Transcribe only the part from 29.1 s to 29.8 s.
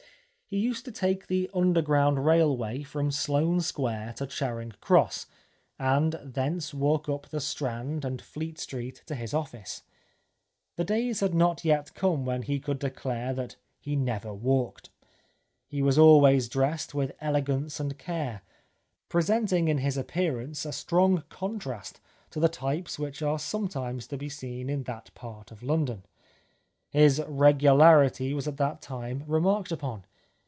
remarked